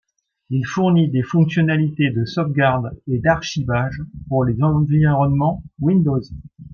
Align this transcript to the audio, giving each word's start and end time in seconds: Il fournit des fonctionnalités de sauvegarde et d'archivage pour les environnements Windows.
Il 0.49 0.65
fournit 0.65 1.11
des 1.11 1.21
fonctionnalités 1.21 2.09
de 2.09 2.25
sauvegarde 2.25 2.97
et 3.05 3.19
d'archivage 3.19 4.01
pour 4.29 4.45
les 4.45 4.59
environnements 4.63 5.63
Windows. 5.79 6.23